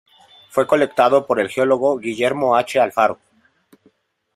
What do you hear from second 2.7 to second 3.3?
Alfaro.